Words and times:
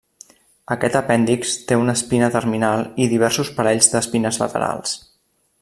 Aquest 0.75 0.95
apèndix 0.99 1.51
té 1.71 1.77
una 1.81 1.95
espina 2.01 2.31
terminal 2.37 2.83
i 3.05 3.09
diversos 3.15 3.55
parells 3.61 3.93
d'espines 3.93 4.45
laterals. 4.47 5.01